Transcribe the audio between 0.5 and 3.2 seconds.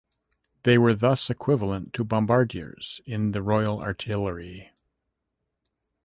They were thus equivalent to bombardiers